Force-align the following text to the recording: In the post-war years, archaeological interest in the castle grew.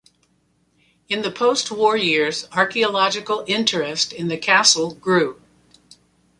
In 1.09 1.21
the 1.21 1.29
post-war 1.29 1.95
years, 1.95 2.47
archaeological 2.53 3.45
interest 3.45 4.11
in 4.11 4.29
the 4.29 4.37
castle 4.39 4.95
grew. 4.95 5.39